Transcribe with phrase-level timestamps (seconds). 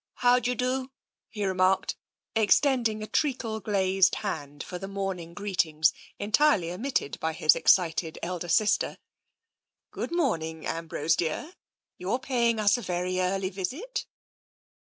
[0.25, 0.85] "How do you do?
[0.87, 0.89] '^
[1.29, 1.95] he remarked,
[2.35, 8.49] extending a treacle glazed hand for the morning greetings entirely omitted by his excited elder
[8.49, 8.97] sister."
[9.91, 11.53] Good morning, Ambrose dear.
[11.99, 14.07] You're paying us a very early visit."